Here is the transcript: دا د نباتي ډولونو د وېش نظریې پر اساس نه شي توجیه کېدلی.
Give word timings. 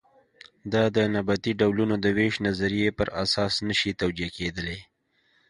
دا 0.73 0.83
د 0.95 0.97
نباتي 1.13 1.51
ډولونو 1.59 1.95
د 2.03 2.05
وېش 2.17 2.33
نظریې 2.47 2.89
پر 2.99 3.07
اساس 3.23 3.53
نه 3.67 3.73
شي 3.79 3.91
توجیه 4.01 4.29
کېدلی. 4.37 4.79